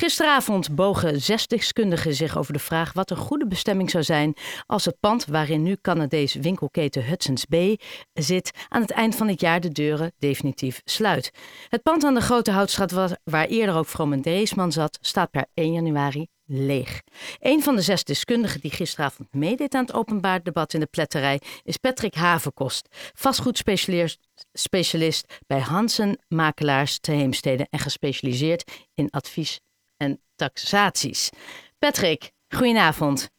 Gisteravond 0.00 0.74
bogen 0.74 1.20
zes 1.20 1.46
deskundigen 1.46 2.14
zich 2.14 2.38
over 2.38 2.52
de 2.52 2.58
vraag 2.58 2.92
wat 2.92 3.10
een 3.10 3.16
goede 3.16 3.46
bestemming 3.46 3.90
zou 3.90 4.04
zijn 4.04 4.34
als 4.66 4.84
het 4.84 5.00
pand 5.00 5.26
waarin 5.26 5.62
nu 5.62 5.76
Canadees 5.80 6.34
winkelketen 6.34 7.04
Hudson's 7.04 7.46
Bay 7.46 7.78
zit 8.12 8.50
aan 8.68 8.80
het 8.80 8.90
eind 8.90 9.14
van 9.14 9.28
het 9.28 9.40
jaar 9.40 9.60
de 9.60 9.68
deuren 9.68 10.12
definitief 10.18 10.80
sluit. 10.84 11.30
Het 11.68 11.82
pand 11.82 12.04
aan 12.04 12.14
de 12.14 12.20
Grote 12.20 12.50
Houtstraat 12.50 13.18
waar 13.24 13.46
eerder 13.46 13.74
ook 13.74 13.86
Vroom 13.86 14.22
Dreesman 14.22 14.72
zat, 14.72 14.98
staat 15.00 15.30
per 15.30 15.46
1 15.54 15.72
januari 15.72 16.26
leeg. 16.44 17.00
Een 17.38 17.62
van 17.62 17.76
de 17.76 17.82
zes 17.82 18.04
deskundigen 18.04 18.60
die 18.60 18.70
gisteravond 18.70 19.34
meedeed 19.34 19.74
aan 19.74 19.84
het 19.84 19.94
openbaar 19.94 20.42
debat 20.42 20.74
in 20.74 20.80
de 20.80 20.86
pletterij 20.86 21.40
is 21.62 21.76
Patrick 21.76 22.14
Havenkost, 22.14 22.88
vastgoedspecialist 23.14 25.24
bij 25.46 25.60
Hansen 25.60 26.18
Makelaars 26.28 26.98
te 26.98 27.12
Heemstede 27.12 27.66
en 27.70 27.78
gespecialiseerd 27.78 28.70
in 28.94 29.10
advies 29.10 29.60
en 30.00 30.20
taxaties. 30.36 31.30
Patrick, 31.78 32.30
goedenavond. 32.48 33.30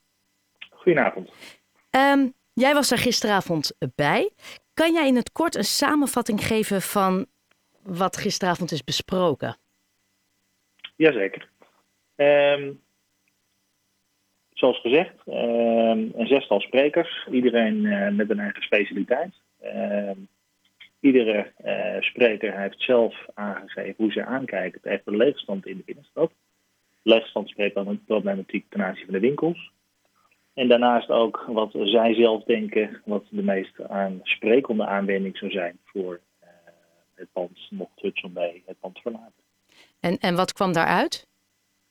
Goedenavond. 0.70 1.30
Um, 1.90 2.34
jij 2.54 2.74
was 2.74 2.92
er 2.92 2.98
gisteravond 2.98 3.76
bij. 3.96 4.32
Kan 4.74 4.94
jij 4.94 5.08
in 5.08 5.16
het 5.16 5.32
kort 5.32 5.56
een 5.56 5.64
samenvatting 5.64 6.44
geven 6.44 6.82
van 6.82 7.26
wat 7.84 8.18
gisteravond 8.18 8.72
is 8.72 8.84
besproken? 8.84 9.58
Jazeker. 10.96 11.50
Um, 12.16 12.82
zoals 14.54 14.82
gezegd, 14.82 15.14
um, 15.28 16.12
een 16.16 16.28
zestal 16.28 16.60
sprekers, 16.60 17.28
iedereen 17.32 17.86
uh, 17.86 18.10
met 18.10 18.30
een 18.30 18.40
eigen 18.40 18.62
specialiteit. 18.62 19.34
iedere 21.00 21.52
uh, 21.66 22.02
spreker 22.02 22.60
heeft 22.60 22.82
zelf 22.82 23.16
aangegeven 23.34 23.96
hoe 23.98 24.12
ze 24.12 24.26
aankijken 24.26 24.82
tegen 24.82 25.02
de 25.06 25.18
leegstand 25.18 25.66
in 25.66 25.78
de 25.78 25.84
binnenstad 25.84 26.32
leegstand 27.04 27.50
spreekt 27.50 27.76
dan 27.76 27.88
een 27.88 28.04
problematiek 28.06 28.66
ten 28.70 28.84
aanzien 28.84 29.06
van 29.06 29.14
de 29.14 29.20
winkels. 29.20 29.72
En 30.54 30.68
daarnaast 30.68 31.10
ook 31.10 31.44
wat 31.48 31.72
zij 31.72 32.14
zelf 32.14 32.44
denken 32.44 33.02
wat 33.06 33.26
de 33.30 33.44
meest 33.44 33.82
aansprekende 33.88 34.86
aanwending 34.86 35.38
zou 35.38 35.52
zijn 35.52 35.80
voor 35.86 36.20
uh, 36.44 36.50
het 37.16 37.28
pand 37.32 37.60
mocht 37.70 38.02
Hudson 38.02 38.34
Bay 38.34 38.64
het 38.66 38.80
pand 38.80 39.00
verlaten. 39.00 39.44
En, 40.00 40.18
en 40.18 40.36
wat 40.36 40.54
kwam 40.54 40.74
daaruit 40.74 41.28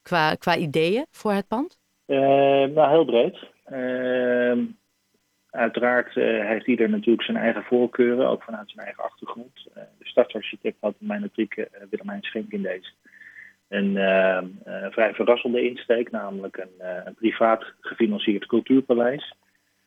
qua, 0.03 0.35
qua 0.35 0.57
ideeën 0.57 1.07
voor 1.11 1.33
het 1.33 1.49
pand? 1.49 1.79
Uh, 2.07 2.19
nou, 2.65 2.91
heel 2.91 3.05
breed. 3.05 3.39
Uh, 3.73 4.65
uiteraard 5.51 6.15
heeft 6.15 6.67
ieder 6.67 6.91
natuurlijk 6.91 7.25
zijn 7.25 7.37
eigen 7.37 7.63
voorkeuren, 7.63 8.29
ook 8.29 8.43
vanuit 8.43 8.71
zijn 8.71 8.87
eigen 8.87 9.05
achtergrond. 9.05 9.67
de 9.75 10.07
stadsarchitect 10.07 10.77
had 10.81 10.95
mijn 10.99 11.25
optiek 11.25 11.69
Willemijn 11.91 12.23
Schenk 12.23 12.53
in 12.53 12.63
deze 12.63 12.91
een 13.71 13.91
uh, 13.97 14.41
uh, 14.67 14.91
vrij 14.91 15.15
verrassende 15.15 15.69
insteek, 15.69 16.11
namelijk 16.11 16.57
een, 16.57 16.75
uh, 16.81 17.01
een 17.05 17.15
privaat 17.15 17.65
gefinancierd 17.81 18.47
cultuurpaleis. 18.47 19.35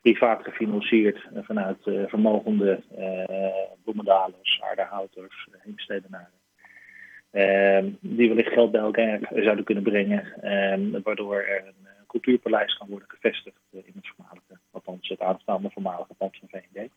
Privaat 0.00 0.42
gefinancierd 0.42 1.28
vanuit 1.34 1.78
vermogende 1.82 2.82
bloemendalers, 3.82 4.60
aardehouters, 4.62 5.48
heemstedenaren. 5.58 6.40
Ehm, 7.30 7.90
die 8.00 8.28
wellicht 8.28 8.52
geld 8.52 8.70
bij 8.70 8.80
elkaar 8.80 9.20
zouden 9.34 9.64
kunnen 9.64 9.84
brengen, 9.84 10.42
ehm, 10.42 11.02
waardoor 11.02 11.36
er 11.36 11.64
een 11.66 12.06
cultuurpaleis 12.06 12.76
kan 12.76 12.88
worden 12.88 13.08
gevestigd 13.10 13.60
in 13.70 13.92
het 13.94 14.08
voormalige, 14.16 14.58
althans 14.70 15.08
het 15.08 15.20
aanstaande 15.20 15.70
voormalige 15.70 16.14
pand 16.18 16.36
van 16.36 16.48
VND. 16.48 16.88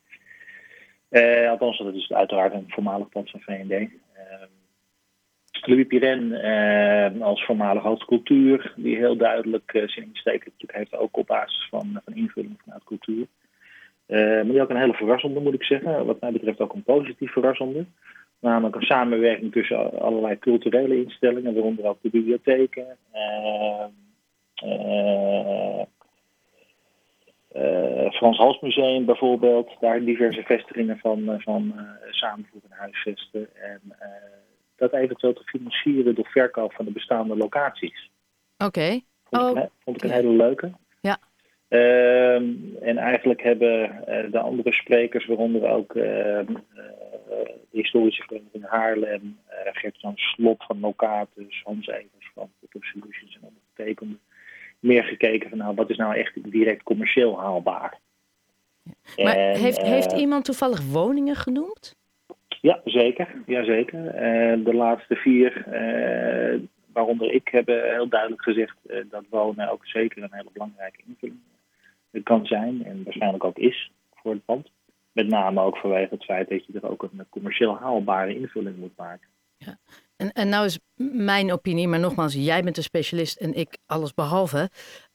althans, 1.50 1.78
dat 1.78 1.94
is 1.94 2.12
uiteraard 2.12 2.54
een 2.54 2.66
voormalig 2.68 3.10
pand 3.10 3.30
van 3.30 3.42
VND. 3.42 3.90
Louis 5.68 5.88
Piren 5.88 6.32
eh, 6.32 7.22
als 7.22 7.46
voormalig 7.46 7.84
hoofdcultuur, 7.84 8.74
die 8.76 8.96
heel 8.96 9.18
duidelijk 9.18 9.74
uh, 9.74 9.88
zijn 9.88 10.06
insteek 10.06 10.48
heeft, 10.68 10.96
ook 10.98 11.18
op 11.18 11.28
basis 11.28 11.68
van, 11.70 12.02
van 12.06 12.16
invulling 12.16 12.60
vanuit 12.64 12.84
cultuur. 12.84 13.26
Uh, 14.08 14.20
maar 14.20 14.44
die 14.44 14.62
ook 14.62 14.70
een 14.70 14.78
hele 14.78 14.94
verrassende, 14.94 15.40
moet 15.40 15.54
ik 15.54 15.64
zeggen. 15.64 16.06
Wat 16.06 16.22
mij 16.22 16.32
betreft 16.32 16.60
ook 16.60 16.74
een 16.74 16.84
positief 16.84 17.32
verrassende. 17.32 17.86
Namelijk 18.40 18.76
een 18.76 18.82
samenwerking 18.82 19.52
tussen 19.52 20.00
allerlei 20.00 20.40
culturele 20.40 21.04
instellingen, 21.04 21.54
waaronder 21.54 21.86
ook 21.86 22.02
de 22.02 22.10
bibliotheken. 22.10 22.86
Frans 28.12 28.38
Hals 28.38 28.60
Museum 28.60 29.06
bijvoorbeeld, 29.06 29.76
daar 29.80 30.04
diverse 30.04 30.44
vestigingen 30.44 30.98
van, 30.98 31.36
van 31.38 31.74
samenvoegen 32.10 32.70
en 32.72 32.78
huisvesten. 32.78 33.48
En 33.56 33.82
dat 34.78 34.94
eventueel 34.94 35.34
te 35.34 35.44
financieren 35.44 36.16
door 36.16 36.28
verkoop 36.28 36.74
van 36.74 36.86
de 36.86 36.92
bestaande 36.92 37.36
locaties. 37.36 38.12
Oké. 38.58 39.00
Vond, 39.24 39.58
oh. 39.58 39.66
vond, 39.84 39.98
ik 39.98 40.04
een 40.04 40.16
hele 40.16 40.36
leuke. 40.36 40.72
Ja. 41.02 41.18
Uh, 41.70 42.36
en 42.82 42.98
eigenlijk 42.98 43.42
hebben 43.42 44.04
uh, 44.10 44.32
de 44.32 44.40
andere 44.40 44.74
sprekers, 44.74 45.26
waaronder 45.26 45.70
ook 45.70 45.96
uh, 45.96 46.04
de 46.04 47.68
historische 47.72 48.24
vereniging 48.24 48.68
Haarlem, 48.68 49.40
Gert-Jan 49.72 50.18
Slot 50.18 50.64
van 50.64 50.80
Locatus, 50.80 51.62
Hans 51.64 51.88
Evers 51.88 52.32
van 52.34 52.50
Photo 52.60 52.80
Solutions 52.86 53.36
en 53.36 53.48
ondergetekende, 53.48 54.18
meer 54.80 55.04
gekeken 55.04 55.50
van 55.50 55.58
nou, 55.58 55.76
wat 55.76 55.90
is 55.90 55.98
nou 55.98 56.16
echt 56.16 56.52
direct 56.52 56.84
commercieel 56.84 57.40
haalbaar. 57.40 58.00
Maar 59.18 59.36
heeft, 59.36 59.82
heeft 59.82 60.12
iemand 60.12 60.46
toevallig 60.46 60.82
woningen 60.92 61.36
genoemd? 61.36 61.96
Ja, 62.62 62.82
zeker. 62.86 63.28
Jazeker. 63.46 64.06
Uh, 64.06 64.66
de 64.66 64.74
laatste 64.74 65.16
vier, 65.16 65.66
uh, 65.68 66.62
waaronder 66.94 67.32
ik, 67.32 67.48
hebben 67.48 67.94
heel 67.94 68.08
duidelijk 68.08 68.42
gezegd 68.42 68.76
uh, 68.88 68.98
dat 69.10 69.24
wonen 69.30 69.72
ook 69.72 69.86
zeker 69.86 70.24
een 70.24 70.34
hele 70.34 70.50
belangrijke 70.54 71.00
invulling 71.08 71.40
kan 72.24 72.46
zijn 72.46 72.86
en 72.86 73.04
waarschijnlijk 73.04 73.44
ook 73.44 73.58
is 73.58 73.92
voor 74.14 74.32
het 74.32 74.46
pand. 74.46 74.70
Met 75.12 75.28
name 75.28 75.62
ook 75.62 75.78
vanwege 75.78 76.14
het 76.14 76.24
feit 76.24 76.50
dat 76.50 76.66
je 76.66 76.74
er 76.74 76.90
ook 76.90 77.04
een 77.04 77.26
commercieel 77.30 77.78
haalbare 77.78 78.36
invulling 78.36 78.78
moet 78.78 78.98
maken. 78.98 79.28
Ja. 79.58 79.78
En, 80.16 80.32
en 80.32 80.50
nou 80.50 80.66
is 80.66 80.80
mijn 81.14 81.52
opinie, 81.52 81.88
maar 81.88 82.00
nogmaals, 82.00 82.34
jij 82.34 82.64
bent 82.64 82.78
een 82.78 82.84
specialist 82.84 83.40
en 83.40 83.54
ik 83.54 83.78
alles 83.86 84.14
behalve. 84.14 84.70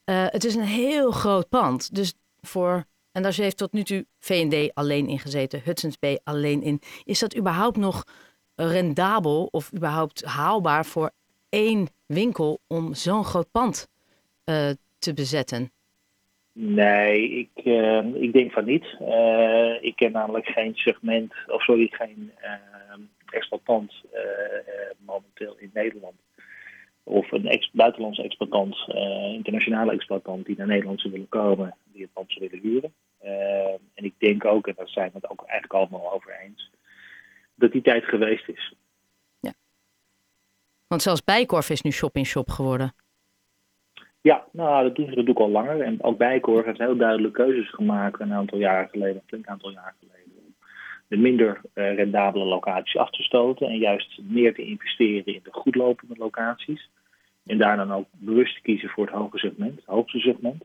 het 0.05 0.43
is 0.43 0.55
een 0.55 0.61
heel 0.61 1.11
groot 1.11 1.49
pand. 1.49 1.95
Dus 1.95 2.13
voor 2.41 2.83
en 3.13 3.23
daar 3.23 3.33
heeft 3.33 3.57
tot 3.57 3.73
nu 3.73 3.83
toe 3.83 4.05
VND 4.19 4.73
alleen 4.73 5.07
in 5.07 5.19
gezeten, 5.19 5.61
Hudson's 5.63 5.99
Bay 5.99 6.19
alleen 6.23 6.61
in. 6.61 6.81
Is 7.03 7.19
dat 7.19 7.37
überhaupt 7.37 7.77
nog 7.77 8.03
rendabel 8.55 9.47
of 9.51 9.73
überhaupt 9.73 10.23
haalbaar 10.23 10.85
voor 10.85 11.11
één 11.49 11.87
winkel 12.05 12.59
om 12.67 12.93
zo'n 12.93 13.23
groot 13.23 13.51
pand 13.51 13.87
uh, 14.45 14.69
te 14.99 15.13
bezetten? 15.13 15.71
Nee, 16.51 17.29
ik, 17.29 17.65
uh, 17.65 18.15
ik 18.15 18.33
denk 18.33 18.51
van 18.51 18.65
niet. 18.65 18.85
Uh, 19.01 19.83
ik 19.83 19.95
ken 19.95 20.11
namelijk 20.11 20.45
geen 20.45 20.75
segment, 20.75 21.33
of 21.47 21.61
sorry, 21.61 21.87
geen 21.91 22.31
exploitant 23.29 23.93
momenteel 25.05 25.55
in 25.57 25.69
Nederland. 25.73 26.15
Of 27.03 27.31
een 27.31 27.47
ex 27.47 27.69
buitenlandse 27.71 28.23
exploitant, 28.23 28.75
internationale 29.33 29.91
exploitant 29.91 30.45
die 30.45 30.57
naar 30.57 30.67
Nederland 30.67 31.01
zou 31.01 31.13
willen 31.13 31.29
komen, 31.29 31.75
die 31.91 32.01
het 32.01 32.13
pand 32.13 32.31
zou 32.31 32.49
willen 32.49 32.65
huren. 32.65 32.93
Uh, 33.23 33.73
en 33.93 34.03
ik 34.03 34.13
denk 34.17 34.45
ook, 34.45 34.67
en 34.67 34.73
daar 34.77 34.87
zijn 34.87 35.09
we 35.13 35.17
het 35.21 35.29
ook 35.29 35.43
eigenlijk 35.47 35.73
allemaal 35.73 36.13
over 36.13 36.39
eens, 36.43 36.71
dat 37.55 37.71
die 37.71 37.81
tijd 37.81 38.03
geweest 38.03 38.47
is. 38.49 38.73
Ja. 39.39 39.53
Want 40.87 41.01
zelfs 41.01 41.23
Bijkorf 41.23 41.69
is 41.69 41.81
nu 41.81 41.91
shop-in-shop 41.91 42.49
geworden. 42.49 42.93
Ja, 44.21 44.45
nou, 44.51 44.83
dat 44.83 44.95
doen 44.95 45.05
ze 45.05 45.11
natuurlijk 45.11 45.39
al 45.39 45.49
langer. 45.49 45.81
En 45.81 46.03
ook 46.03 46.17
Bijkorf 46.17 46.65
heeft 46.65 46.77
heel 46.77 46.97
duidelijk 46.97 47.33
keuzes 47.33 47.69
gemaakt 47.69 48.19
een 48.19 48.33
aantal 48.33 48.57
jaren 48.57 48.89
geleden, 48.89 49.15
een 49.15 49.27
flink 49.27 49.47
aantal 49.47 49.71
jaren 49.71 49.95
geleden, 49.99 50.31
om 50.37 50.55
de 51.07 51.17
minder 51.17 51.61
uh, 51.73 51.95
rendabele 51.95 52.45
locaties 52.45 52.97
af 52.97 53.09
te 53.09 53.23
stoten 53.23 53.67
en 53.67 53.77
juist 53.77 54.19
meer 54.21 54.53
te 54.53 54.65
investeren 54.65 55.33
in 55.33 55.41
de 55.43 55.51
goedlopende 55.53 56.15
locaties. 56.17 56.89
En 57.45 57.57
daar 57.57 57.77
dan 57.77 57.93
ook 57.93 58.07
bewust 58.11 58.61
kiezen 58.61 58.89
voor 58.89 59.05
het 59.05 59.15
hoge 59.15 59.37
segment, 59.37 59.75
het 59.75 59.85
hoogste 59.85 60.19
segment. 60.19 60.63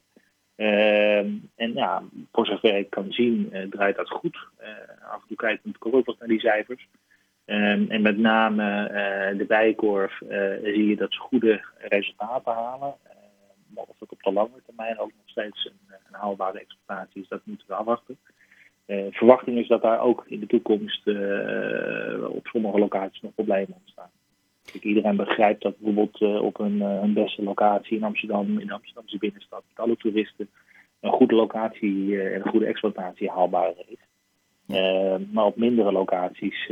Ehm, 0.59 1.31
en 1.57 1.73
ja, 1.75 2.03
voor 2.33 2.47
zover 2.47 2.77
ik 2.77 2.91
kan 2.91 3.13
zien, 3.13 3.49
uh, 3.53 3.63
draait 3.71 3.97
dat 3.97 4.11
goed. 4.11 4.39
Uh, 4.61 4.69
af 5.11 5.21
en 5.21 5.29
toe 5.29 5.37
kijkt 5.37 5.65
natuurlijk 5.65 5.95
ook 5.95 6.07
wat 6.07 6.19
naar 6.19 6.29
die 6.29 6.41
cijfers. 6.41 6.89
Ehm, 7.45 7.85
en 7.89 8.03
met 8.03 8.19
name 8.19 8.63
uh, 8.63 9.39
de 9.39 9.45
bijkorf 9.45 10.19
zie 10.63 10.87
je 10.87 10.97
dat 10.97 11.13
ze 11.13 11.19
goede 11.19 11.65
resultaten 11.79 12.53
halen. 12.53 12.95
maar 13.67 13.85
of 13.85 13.97
dat 13.99 14.11
op 14.11 14.23
de 14.23 14.33
lange 14.33 14.63
termijn 14.67 14.99
ook 14.99 15.13
nog 15.17 15.29
steeds 15.29 15.65
een, 15.65 15.95
een 16.09 16.21
haalbare 16.21 16.61
exploitatie 16.61 17.23
is, 17.23 17.29
dat 17.29 17.41
moeten 17.45 17.67
we 17.67 17.75
afwachten. 17.75 18.19
verwachting 19.11 19.59
is 19.59 19.69
dat 19.69 19.83
daar 19.83 20.01
ook 20.01 20.25
in 20.27 20.41
de 20.41 20.47
toekomst 20.47 21.07
op 22.29 22.47
sommige 22.47 22.79
locaties 22.79 23.21
nog 23.23 23.35
problemen 23.35 23.75
ontstaan. 23.75 24.11
Kijk, 24.73 24.85
iedereen 24.85 25.17
begrijpt 25.17 25.63
dat 25.63 25.79
bijvoorbeeld 25.79 26.21
uh, 26.21 26.43
op 26.43 26.61
een, 26.61 26.77
uh, 26.77 27.01
een, 27.03 27.13
beste 27.13 27.43
locatie 27.43 27.97
in 27.97 28.05
Amsterdam, 28.05 28.59
in 28.59 28.67
de 28.67 28.73
Amsterdamse 28.73 29.19
binnenstad, 29.19 29.63
met 29.69 29.85
alle 29.87 29.97
toeristen, 29.97 30.49
een 31.01 31.11
goede 31.11 31.35
locatie 31.35 32.07
uh, 32.07 32.35
en 32.35 32.41
een 32.41 32.49
goede 32.49 32.67
exploitatie 32.67 33.31
haalbaar 33.31 33.73
is. 33.87 33.97
maar 35.33 35.45
op 35.45 35.57
mindere 35.57 35.93
locaties 35.93 36.67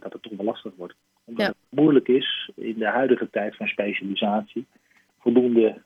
dat 0.00 0.12
het 0.12 0.22
toch 0.22 0.32
wel 0.36 0.46
lastig 0.46 0.72
wordt. 0.76 0.94
Omdat 1.24 1.46
het 1.46 1.56
moeilijk 1.68 2.08
is 2.08 2.50
in 2.54 2.78
de 2.78 2.86
huidige 2.86 3.30
tijd 3.30 3.56
van 3.56 3.66
specialisatie 3.66 4.66
voldoende 5.20 5.82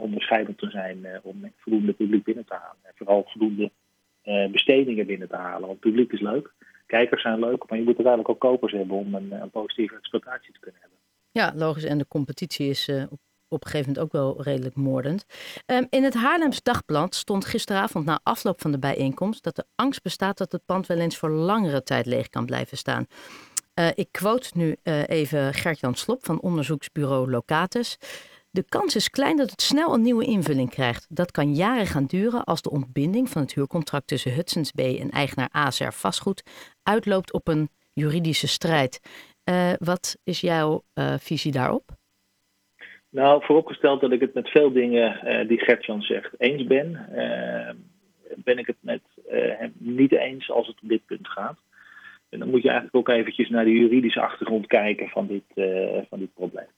onderscheidend 0.00 0.58
te 0.58 0.70
zijn 0.70 1.06
om 1.22 1.52
voldoende 1.56 1.92
publiek 1.92 2.24
binnen 2.24 2.44
te 2.44 2.54
halen. 2.54 2.76
En 2.82 2.92
vooral 2.94 3.24
voldoende 3.26 3.70
bestedingen 4.50 5.06
binnen 5.06 5.28
te 5.28 5.36
halen. 5.36 5.66
Want 5.66 5.80
publiek 5.80 6.12
is 6.12 6.20
leuk, 6.20 6.52
kijkers 6.96 7.22
zijn 7.22 7.38
leuk, 7.38 7.68
maar 7.68 7.78
je 7.78 7.84
moet 7.84 7.96
uiteindelijk 7.96 8.28
ook 8.28 8.50
kopers 8.50 8.72
hebben 8.72 8.96
om 8.96 9.14
een, 9.14 9.50
positieve 9.50 9.96
exploitatie 9.96 10.52
te 10.52 10.60
kunnen 10.60 10.80
hebben. 10.80 10.98
Ja, 11.30 11.52
logisch. 11.54 11.84
En 11.84 11.98
de 11.98 12.08
competitie 12.08 12.68
is 12.68 12.88
uh, 12.88 13.02
op, 13.48 13.64
een 13.64 13.70
gegeven 13.70 13.92
moment 13.92 13.98
ook 13.98 14.12
wel 14.12 14.42
redelijk 14.42 14.74
moordend. 14.74 15.26
Um, 15.66 15.86
in 15.90 16.04
het 16.04 16.14
Haarlems 16.14 16.62
Dagblad 16.62 17.14
stond 17.14 17.44
gisteravond 17.44 18.04
na 18.04 18.20
afloop 18.22 18.60
van 18.60 18.70
de 18.70 18.78
bijeenkomst 18.78 19.42
dat 19.42 19.56
de 19.56 19.64
angst 19.74 20.02
bestaat 20.02 20.38
dat 20.38 20.52
het 20.52 20.64
pand 20.66 20.86
wel 20.86 20.98
eens 20.98 21.18
voor 21.18 21.30
langere 21.30 21.82
tijd 21.82 22.06
leeg 22.06 22.28
kan 22.28 22.46
blijven 22.46 22.76
staan. 22.76 23.06
Uh, 23.74 23.88
ik 23.94 24.08
quote 24.10 24.50
nu 24.54 24.76
uh, 24.84 25.08
even 25.08 25.54
Gert-Jan 25.54 25.94
Slop 25.94 26.24
van 26.24 26.40
onderzoeksbureau 26.40 27.30
Locatus. 27.30 27.98
De 28.54 28.64
kans 28.68 28.96
is 28.96 29.10
klein 29.10 29.36
dat 29.36 29.50
het 29.50 29.62
snel 29.62 29.94
een 29.94 30.02
nieuwe 30.02 30.24
invulling 30.24 30.70
krijgt. 30.70 31.06
Dat 31.16 31.30
kan 31.30 31.54
jaren 31.54 31.86
gaan 31.86 32.04
duren 32.04 32.44
als 32.44 32.62
de 32.62 32.70
ontbinding 32.70 33.28
van 33.28 33.42
het 33.42 33.54
huurcontract 33.54 34.06
tussen 34.06 34.34
Hudson's 34.34 34.72
Bay 34.72 34.98
en 35.00 35.10
eigenaar 35.10 35.48
ASR 35.52 35.90
Vastgoed 35.90 36.42
uitloopt 36.82 37.32
op 37.32 37.48
een 37.48 37.68
juridische 37.92 38.48
strijd. 38.48 39.00
Uh, 39.50 39.72
wat 39.78 40.18
is 40.24 40.40
jouw 40.40 40.82
uh, 40.94 41.14
visie 41.18 41.52
daarop? 41.52 41.90
Nou, 43.08 43.44
vooropgesteld 43.44 44.00
dat 44.00 44.12
ik 44.12 44.20
het 44.20 44.34
met 44.34 44.48
veel 44.48 44.72
dingen 44.72 45.20
uh, 45.24 45.48
die 45.48 45.58
Gertjan 45.58 46.02
zegt 46.02 46.34
eens 46.38 46.66
ben, 46.66 47.06
ben 48.36 48.58
ik 48.58 48.66
het 48.66 48.78
met 48.80 49.02
hem 49.28 49.72
niet 49.78 50.12
eens 50.12 50.50
als 50.50 50.66
het 50.66 50.82
op 50.82 50.88
dit 50.88 51.06
punt 51.06 51.28
gaat. 51.28 51.58
En 52.28 52.38
dan 52.38 52.50
moet 52.50 52.62
je 52.62 52.68
eigenlijk 52.68 52.96
ook 52.96 53.16
eventjes 53.16 53.48
naar 53.48 53.64
de 53.64 53.78
juridische 53.78 54.20
achtergrond 54.20 54.66
kijken 54.66 55.08
van 55.08 55.26
dit, 55.26 55.44
van 56.08 56.18
dit 56.18 56.34
probleem. 56.34 56.68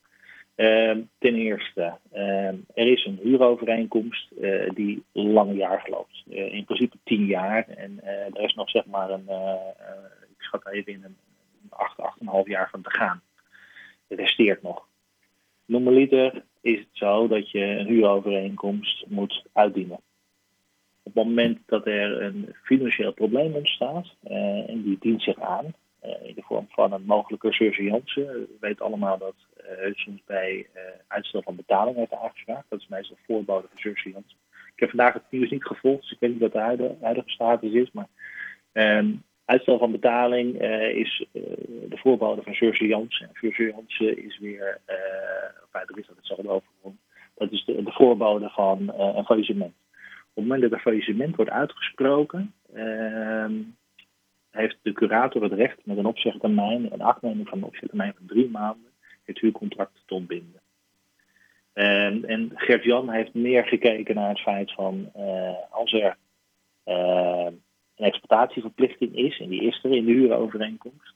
Ten 1.18 1.34
eerste, 1.34 1.98
er 2.74 2.86
is 2.86 3.04
een 3.04 3.18
huurovereenkomst 3.22 4.28
die 4.74 5.04
langjarig 5.12 5.86
loopt. 5.86 6.22
in 6.26 6.64
principe 6.64 6.96
tien 7.04 7.24
jaar. 7.24 7.68
En 7.68 8.04
er 8.34 8.42
is 8.42 8.54
nog 8.54 8.70
zeg 8.70 8.86
maar 8.86 9.10
een, 9.10 9.28
ik 10.28 10.42
schat 10.42 10.68
even 10.68 10.92
in, 10.92 11.04
een 11.04 11.16
8, 11.68 11.98
8,5 11.98 12.26
jaar 12.44 12.70
van 12.70 12.82
te 12.82 12.90
gaan. 12.90 13.22
Het 14.08 14.18
resteert 14.18 14.62
nog. 14.62 14.86
Normaliter 15.64 16.44
is 16.60 16.78
het 16.78 16.88
zo 16.92 17.28
dat 17.28 17.50
je 17.50 17.60
een 17.60 17.86
huurovereenkomst 17.86 19.04
moet 19.08 19.44
uitdienen. 19.52 20.00
Op 21.02 21.14
het 21.14 21.24
moment 21.24 21.58
dat 21.66 21.86
er 21.86 22.22
een 22.22 22.54
financieel 22.62 23.12
probleem 23.12 23.54
ontstaat, 23.54 24.14
en 24.66 24.82
die 24.82 24.96
dient 25.00 25.22
zich 25.22 25.40
aan, 25.40 25.74
in 26.22 26.34
de 26.34 26.42
vorm 26.42 26.66
van 26.68 26.92
een 26.92 27.04
mogelijke 27.04 27.52
surveillance. 27.52 28.20
We 28.24 28.56
weten 28.60 28.84
allemaal 28.84 29.18
dat 29.18 29.34
uh, 29.60 29.94
soms 29.94 30.22
bij 30.26 30.66
uitstel 31.08 31.42
van 31.42 31.56
betaling 31.56 31.96
heeft 31.96 32.12
aangevraagd. 32.12 32.66
Dat 32.68 32.80
is 32.80 32.88
meestal 32.88 33.16
voorbode 33.26 33.66
van 33.68 33.78
surveillance. 33.78 34.34
Ik 34.74 34.80
heb 34.80 34.88
vandaag 34.88 35.14
het 35.14 35.22
nieuws 35.30 35.50
niet 35.50 35.64
gevolgd, 35.64 36.02
dus 36.02 36.12
ik 36.12 36.20
weet 36.20 36.30
niet 36.30 36.40
wat 36.40 36.52
de 36.52 36.58
huidige, 36.58 37.22
status 37.26 37.72
is. 37.72 37.90
Maar 37.92 38.08
ehm, 38.72 39.10
Uitstel 39.44 39.78
van 39.78 39.90
betaling 39.90 40.62
is 40.94 41.26
de 41.32 41.96
voorbode 41.96 42.42
van 42.42 42.54
surveillance. 42.54 43.24
En 43.24 43.30
surveillance 43.32 44.24
is 44.24 44.38
weer, 44.38 44.80
uh, 44.88 45.80
of 45.90 45.96
is 45.96 46.06
dat 46.06 46.16
hetzelfde 46.16 46.48
overgrond. 46.48 46.96
Dat 47.34 47.52
is 47.52 47.64
de, 47.64 47.82
de 47.82 47.92
voorbode 47.92 48.48
van 48.48 48.92
een 48.96 49.24
faillissement. 49.24 49.74
Op 50.34 50.42
het 50.42 50.44
moment 50.44 50.62
dat 50.62 50.72
een 50.72 50.78
faillissement 50.78 51.36
wordt 51.36 51.50
uitgesproken, 51.50 52.54
ehm, 52.74 53.52
heeft 54.54 54.76
de 54.82 54.92
curator 54.92 55.42
het 55.42 55.52
recht 55.52 55.78
met 55.84 55.96
een 55.96 56.06
opzegtermijn, 56.06 56.92
een 56.92 57.02
afneming 57.02 57.48
van 57.48 57.58
een 57.58 57.64
opzegtermijn 57.64 58.14
van 58.16 58.26
drie 58.26 58.50
maanden, 58.50 58.90
het 59.24 59.38
huurcontract 59.38 60.02
te 60.06 60.14
ontbinden. 60.14 60.60
Um, 61.74 62.24
en 62.24 62.50
Gert-Jan 62.54 63.10
heeft 63.10 63.34
meer 63.34 63.64
gekeken 63.64 64.14
naar 64.14 64.28
het 64.28 64.40
feit 64.40 64.72
van 64.72 65.10
als 65.70 65.92
er 65.92 66.16
een 66.84 67.60
exploitatieverplichting 67.96 69.16
is, 69.16 69.40
en 69.40 69.48
die 69.48 69.62
is 69.62 69.80
er 69.82 69.92
in 69.92 70.04
de 70.04 70.12
huurovereenkomst. 70.12 71.14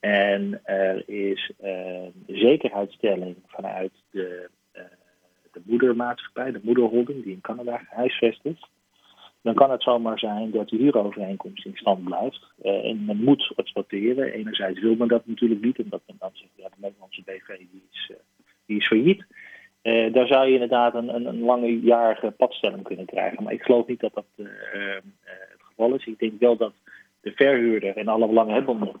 En 0.00 0.60
er 0.64 1.08
is 1.08 1.52
een 1.60 2.12
zekerheidsstelling 2.26 3.36
vanuit 3.46 3.92
de, 4.10 4.48
uh, 4.76 4.82
de 5.52 5.60
moedermaatschappij, 5.64 6.52
de 6.52 6.60
moederholding, 6.62 7.22
die 7.22 7.32
in 7.32 7.40
Canada 7.40 7.78
gehuisvest 7.78 8.40
is. 8.42 8.68
Dan 9.42 9.54
kan 9.54 9.70
het 9.70 9.82
zomaar 9.82 10.18
zijn 10.18 10.50
dat 10.50 10.68
de 10.68 10.76
huurovereenkomst 10.76 11.66
in 11.66 11.76
stand 11.76 12.04
blijft. 12.04 12.52
Uh, 12.62 12.84
en 12.84 13.04
men 13.04 13.16
moet 13.16 13.52
exploiteren. 13.56 14.32
Enerzijds 14.32 14.80
wil 14.80 14.94
men 14.94 15.08
dat 15.08 15.26
natuurlijk 15.26 15.64
niet, 15.64 15.78
omdat 15.78 16.02
men 16.06 16.16
dan 16.18 16.30
zegt, 16.32 16.50
ja, 16.56 16.68
de 16.68 16.74
Nederlandse 16.76 17.22
BV 17.24 17.46
die 17.58 17.82
is, 17.90 18.08
uh, 18.10 18.16
die 18.66 18.78
is 18.78 18.86
failliet. 18.86 19.24
Uh, 19.82 20.12
daar 20.12 20.26
zou 20.26 20.46
je 20.46 20.52
inderdaad 20.52 20.94
een, 20.94 21.14
een, 21.14 21.26
een 21.26 21.40
langejarige 21.40 22.30
padstelling 22.30 22.82
kunnen 22.82 23.06
krijgen. 23.06 23.42
Maar 23.42 23.52
ik 23.52 23.62
geloof 23.62 23.86
niet 23.86 24.00
dat 24.00 24.14
dat 24.14 24.26
uh, 24.36 24.46
uh, 25.78 25.94
is. 25.94 26.06
Ik 26.06 26.18
denk 26.18 26.40
wel 26.40 26.56
dat 26.56 26.72
de 27.20 27.32
verhuurder 27.32 27.96
en 27.96 28.08
alle 28.08 28.26
belanghebbenden 28.26 28.92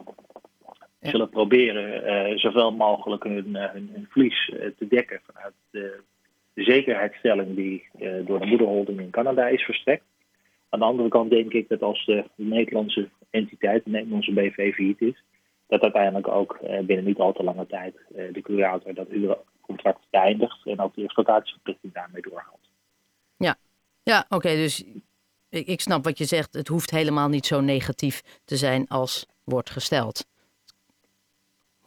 zullen 1.00 1.28
proberen 1.28 2.38
zoveel 2.38 2.72
mogelijk 2.72 3.24
hun, 3.24 3.56
hun, 3.56 3.90
hun 3.92 4.06
verlies 4.10 4.52
te 4.78 4.86
dekken 4.88 5.20
vanuit 5.32 5.52
de, 5.70 6.00
de 6.54 6.62
zekerheidsstelling 6.62 7.56
die 7.56 7.88
door 8.24 8.40
de 8.40 8.46
moederholding 8.46 9.00
in 9.00 9.10
Canada 9.10 9.48
is 9.48 9.62
verstrekt. 9.62 10.04
Aan 10.72 10.78
de 10.78 10.84
andere 10.84 11.08
kant 11.08 11.30
denk 11.30 11.52
ik 11.52 11.68
dat 11.68 11.82
als 11.82 12.04
de 12.04 12.24
Nederlandse 12.34 13.08
entiteit, 13.30 13.84
de 13.84 13.90
Nederlandse 13.90 14.32
BV 14.32 14.74
failliet 14.74 15.00
is, 15.00 15.22
dat 15.66 15.82
uiteindelijk 15.82 16.28
ook 16.28 16.58
binnen 16.60 17.04
niet 17.04 17.18
al 17.18 17.32
te 17.32 17.42
lange 17.42 17.66
tijd 17.66 17.94
de 18.32 18.40
curator 18.42 18.94
dat 18.94 19.08
huurcontract 19.08 20.06
beëindigt 20.10 20.66
en 20.66 20.80
ook 20.80 20.94
de 20.94 21.02
exploitatieverplichting 21.02 21.92
daarmee 21.92 22.22
doorgaat. 22.22 22.58
Ja, 23.36 23.56
ja 24.02 24.26
oké, 24.28 24.48
dus 24.48 24.84
ik 25.48 25.80
snap 25.80 26.04
wat 26.04 26.18
je 26.18 26.24
zegt. 26.24 26.54
Het 26.54 26.68
hoeft 26.68 26.90
helemaal 26.90 27.28
niet 27.28 27.46
zo 27.46 27.60
negatief 27.60 28.40
te 28.44 28.56
zijn 28.56 28.88
als 28.88 29.26
wordt 29.44 29.70
gesteld. 29.70 30.26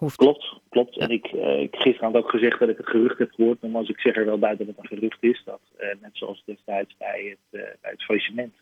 Hoeft. 0.05 0.17
Klopt, 0.17 0.59
klopt. 0.69 0.97
En 0.97 1.09
ik, 1.09 1.31
uh, 1.31 1.61
ik 1.61 1.75
gisteren 1.75 2.11
had 2.11 2.23
ook 2.23 2.29
gezegd 2.29 2.59
dat 2.59 2.69
ik 2.69 2.77
het 2.77 2.89
gerucht 2.89 3.17
heb 3.17 3.31
gehoord. 3.31 3.57
als 3.73 3.89
ik 3.89 3.99
zeg 3.99 4.15
er 4.15 4.25
wel 4.25 4.39
bij 4.39 4.55
dat 4.55 4.67
het 4.67 4.77
een 4.77 4.87
gerucht 4.87 5.23
is. 5.23 5.41
Dat 5.45 5.61
uh, 5.79 5.87
net 6.01 6.09
zoals 6.13 6.43
destijds 6.45 6.95
bij 6.97 7.27
het, 7.29 7.61
uh, 7.61 7.67
bij 7.81 7.91
het 7.91 8.03
faillissement 8.03 8.53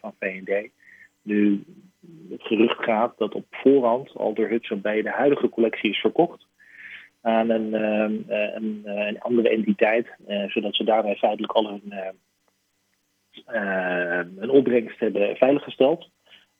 van 0.00 0.14
VND. 0.18 0.70
Nu 1.22 1.64
het 2.30 2.42
gerucht 2.42 2.84
gaat 2.84 3.18
dat 3.18 3.34
op 3.34 3.44
voorhand 3.50 4.14
al 4.14 4.34
door 4.34 4.48
Hudson 4.48 4.80
bij 4.80 5.02
de 5.02 5.10
huidige 5.10 5.48
collectie 5.48 5.90
is 5.90 5.98
verkocht. 5.98 6.46
Aan 7.20 7.50
een, 7.50 7.72
een, 7.72 8.82
een 8.84 9.20
andere 9.20 9.48
entiteit. 9.48 10.08
zodat 10.46 10.74
ze 10.74 10.84
daarmee 10.84 11.16
feitelijk 11.16 11.52
al 11.52 11.68
hun 11.68 11.92
uh, 13.54 14.20
een 14.36 14.50
opbrengst 14.50 15.00
hebben 15.00 15.36
veiliggesteld 15.36 16.08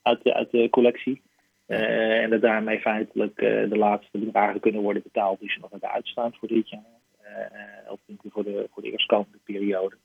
uit 0.02 0.22
de, 0.22 0.34
uit 0.34 0.50
de 0.50 0.70
collectie. 0.70 1.22
Uh, 1.68 2.22
en 2.22 2.30
dat 2.30 2.40
daarmee 2.40 2.80
feitelijk 2.80 3.40
uh, 3.40 3.70
de 3.70 3.76
laatste 3.76 4.18
bedragen 4.18 4.60
kunnen 4.60 4.82
worden 4.82 5.02
betaald 5.02 5.40
die 5.40 5.50
ze 5.50 5.58
nog 5.60 5.70
hebben 5.70 5.90
uitstaan 5.90 6.34
voor 6.34 6.48
dit 6.48 6.68
jaar. 6.68 6.82
of 7.88 7.98
voor 8.28 8.44
de, 8.44 8.66
voor 8.70 8.82
de 8.82 8.90
eerstkomende 8.90 9.38
periode. 9.44 9.96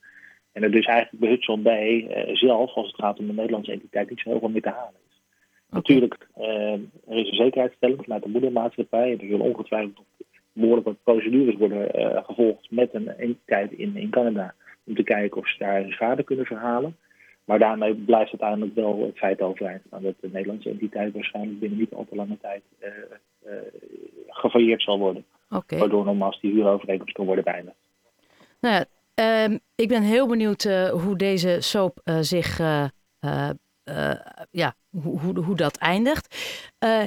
En 0.52 0.64
er 0.64 0.72
dus 0.72 0.86
eigenlijk 0.86 1.24
bij 1.24 1.30
Hudson 1.30 1.62
bij 1.62 2.08
zelf, 2.34 2.74
als 2.74 2.88
het 2.88 2.96
gaat 2.96 3.20
om 3.20 3.28
de 3.28 3.34
Nederlandse 3.34 3.72
entiteit, 3.72 4.10
niet 4.10 4.20
zo 4.20 4.30
heel 4.30 4.40
veel 4.40 4.50
meer 4.50 4.62
te 4.62 4.70
halen 4.70 5.00
is. 5.10 5.22
Okay. 5.68 5.80
Natuurlijk, 5.80 6.28
er 7.08 7.18
is 7.18 7.30
een 7.30 7.36
zekerheidsstelling 7.36 8.04
vanuit 8.04 8.24
de 8.24 8.30
moedermaatschappij. 8.30 9.12
Er 9.12 9.28
zullen 9.28 9.40
ongetwijfeld 9.40 10.06
behoorlijk 10.54 10.88
wat 10.88 11.04
procedures 11.04 11.56
worden 11.56 12.24
gevolgd 12.26 12.72
met 12.72 12.94
een 12.94 13.08
entiteit 13.08 13.72
in, 13.72 13.96
in 13.96 14.10
Canada 14.10 14.54
om 14.86 14.96
te 14.96 15.04
kijken 15.04 15.38
of 15.38 15.50
ze 15.50 15.58
daar 15.58 15.92
schade 15.92 16.24
kunnen 16.24 16.46
verhalen. 16.46 16.96
Maar 17.50 17.60
daarmee 17.60 17.96
blijft 17.96 18.30
uiteindelijk 18.30 18.76
wel 18.76 19.02
het 19.06 19.18
feit 19.18 19.42
overeind 19.42 19.82
dat 19.90 20.02
de 20.02 20.30
Nederlandse 20.32 20.70
entiteit 20.70 21.14
waarschijnlijk 21.14 21.60
binnen 21.60 21.80
niet 21.80 21.94
al 21.94 22.06
te 22.10 22.16
lange 22.16 22.38
tijd 22.42 22.62
uh, 22.80 22.88
uh, 24.66 24.80
zal 24.80 25.00
worden. 25.00 25.26
Okay. 25.50 25.80
Waardoor 25.80 26.06
nogmaals 26.06 26.42
die 26.42 26.52
huurovereenkomst 26.52 27.14
kan 27.14 27.26
worden 27.26 27.44
beëindigd. 27.44 27.76
Nou 28.60 28.76
ja, 28.76 29.50
uh, 29.50 29.58
ik 29.76 29.88
ben 29.88 30.02
heel 30.02 30.28
benieuwd 30.28 30.64
uh, 30.64 30.90
hoe 30.90 31.16
deze 31.16 31.58
soap 31.60 32.02
zich, 32.20 32.58
ja, 34.52 34.74
hoe, 34.90 35.20
hoe, 35.20 35.40
hoe, 35.40 35.56
dat 35.56 35.78
eindigt. 35.78 36.36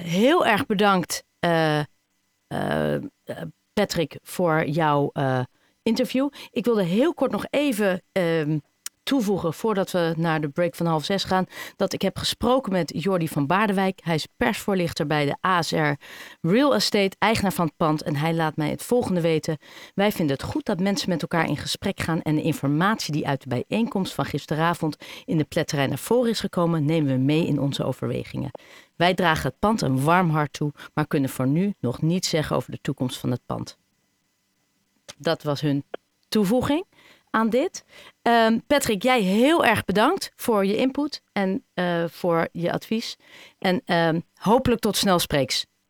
heel 0.03 0.47
erg 0.47 0.67
bedankt 0.67 1.25
Patrick 3.73 4.19
voor 4.23 4.65
jouw 4.65 5.13
interview. 5.83 6.29
Ik 6.51 6.65
wilde 6.65 6.85
heel 6.85 7.15
kort 7.15 7.31
nog 7.31 7.47
even 7.51 8.03
um, 8.13 8.63
toevoegen 9.03 9.55
voordat 9.55 9.91
we 9.91 10.15
naar 10.17 10.41
de 10.41 10.49
break 10.49 10.75
van 10.75 10.87
half 10.87 11.05
zes 11.05 11.25
gaan. 11.25 11.47
Dat 11.77 11.93
ik 11.93 12.03
heb 12.03 12.19
gesproken 12.19 12.73
met 12.73 12.93
Jordi 12.97 13.29
van 13.29 13.47
Baardewijk. 13.47 14.01
Hij 14.03 14.15
is 14.15 14.27
persvoorlichter 14.37 15.07
bij 15.07 15.25
de 15.25 15.37
ASR 15.41 15.93
Real 16.41 16.75
Estate, 16.75 17.17
eigenaar 17.19 17.53
van 17.53 17.67
het 17.67 17.77
pand. 17.77 18.03
En 18.03 18.17
hij 18.17 18.35
laat 18.35 18.57
mij 18.57 18.71
het 18.71 18.83
volgende 18.83 19.21
weten. 19.21 19.59
Wij 19.95 20.13
vinden 20.13 20.37
het 20.37 20.45
goed 20.45 20.65
dat 20.65 20.81
mensen 20.81 21.09
met 21.09 21.23
elkaar 21.23 21.49
in 21.49 21.57
gesprek 21.57 22.01
gaan. 22.01 22.23
En 22.23 22.35
de 22.35 22.43
informatie 22.43 23.13
die 23.13 23.27
uit 23.27 23.43
de 23.43 23.63
bijeenkomst 23.69 24.15
van 24.15 24.25
gisteravond 24.25 24.97
in 25.25 25.39
de 25.39 25.45
pletterij 25.45 25.87
naar 25.87 25.99
voren 25.99 26.31
is 26.31 26.41
gekomen, 26.41 26.85
nemen 26.85 27.13
we 27.13 27.19
mee 27.19 27.47
in 27.47 27.61
onze 27.61 27.85
overwegingen. 27.85 28.51
Wij 28.97 29.15
dragen 29.15 29.49
het 29.49 29.59
pand 29.59 29.81
een 29.81 30.03
warm 30.03 30.31
hart 30.31 30.53
toe, 30.53 30.73
maar 30.95 31.07
kunnen 31.07 31.31
voor 31.31 31.47
nu 31.47 31.75
nog 31.81 32.03
niets 32.03 32.29
zeggen 32.29 32.57
over 32.57 32.71
de 32.71 32.79
toekomst 32.83 33.19
van 33.19 33.31
het 33.31 33.41
pand. 33.47 33.77
Dat 35.19 35.43
was 35.43 35.61
hun 35.61 35.85
toevoeging 36.29 36.85
aan 37.33 37.51
dit. 37.51 37.85
Um, 38.23 38.67
Patrick, 38.67 39.03
jij 39.03 39.21
heel 39.21 39.65
erg 39.65 39.85
bedankt 39.85 40.33
voor 40.37 40.67
je 40.67 40.77
input 40.77 41.23
en 41.33 41.67
uh, 41.75 42.05
voor 42.09 42.49
je 42.53 42.73
advies. 42.73 43.17
En 43.59 43.83
um, 43.87 44.23
hopelijk 44.35 44.81
tot 44.81 44.97
snel 44.97 45.19
spreeks. 45.19 45.67